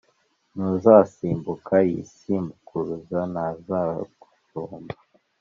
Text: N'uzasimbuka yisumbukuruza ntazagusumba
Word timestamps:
N'uzasimbuka 0.55 1.75
yisumbukuruza 1.89 3.19
ntazagusumba 3.33 4.95